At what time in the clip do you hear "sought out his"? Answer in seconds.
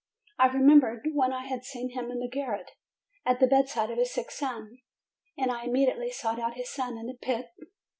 6.09-6.71